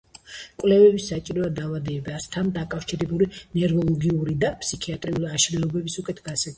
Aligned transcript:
კვლევები 0.61 1.01
საჭიროა 1.07 1.49
დაავადებასთან 1.59 2.51
დაკავშირებული 2.57 3.31
ნევროლოგიური 3.61 4.37
და 4.45 4.55
ფსიქიატრიული 4.67 5.35
აშლილობების 5.39 6.05
უკეთ 6.05 6.29
გასაგებად. 6.29 6.49